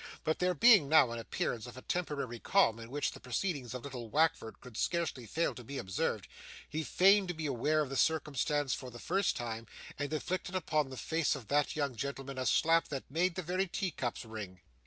[0.23, 3.83] But there being now an appearance of a temporary calm, in which the proceedings of
[3.83, 6.27] little Wackford could scarcely fail to be observed,
[6.67, 9.67] he feigned to be aware of the circumstance for the first time,
[9.99, 13.67] and inflicted upon the face of that young gentleman a slap that made the very
[13.67, 14.61] tea cups ring.